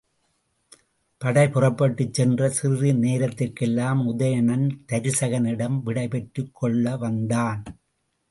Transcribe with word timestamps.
படை 1.21 1.43
புறப்பட்டுச் 1.47 2.13
சென்ற 2.13 2.49
சிறிது 2.49 2.93
நேரத்திற்கெல்லாம் 2.93 4.01
உதயணன் 4.07 4.65
தருசகனிடம் 4.91 5.77
விடை 5.81 6.07
பெற்றுக்கொள்ள 6.07 6.97
வந்தான். 6.97 7.61